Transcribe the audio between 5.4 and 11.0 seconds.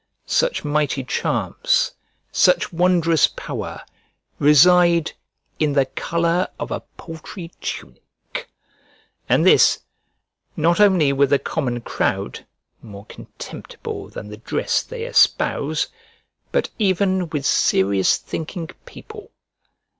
in the colour of a paltry tunic! And this not